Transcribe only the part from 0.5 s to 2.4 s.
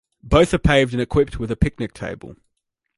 are paved and equipped with a picnic table.